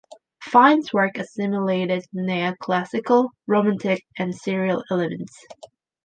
Fine's 0.41 0.91
work 0.91 1.19
assimilated 1.19 2.05
neoclassical, 2.11 3.29
romantic, 3.45 4.03
and 4.17 4.33
serial 4.33 4.83
elements. 4.89 5.37